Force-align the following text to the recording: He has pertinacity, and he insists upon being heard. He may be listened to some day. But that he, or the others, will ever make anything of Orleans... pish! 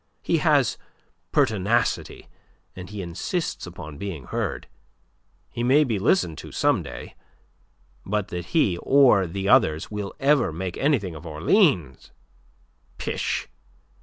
He 0.23 0.37
has 0.39 0.79
pertinacity, 1.31 2.27
and 2.75 2.89
he 2.89 3.03
insists 3.03 3.67
upon 3.67 3.99
being 3.99 4.23
heard. 4.25 4.65
He 5.51 5.61
may 5.61 5.83
be 5.83 5.99
listened 5.99 6.39
to 6.39 6.51
some 6.51 6.81
day. 6.81 7.13
But 8.03 8.29
that 8.29 8.45
he, 8.45 8.79
or 8.79 9.27
the 9.27 9.47
others, 9.47 9.91
will 9.91 10.15
ever 10.19 10.51
make 10.51 10.75
anything 10.75 11.13
of 11.13 11.27
Orleans... 11.27 12.09
pish! 12.97 13.47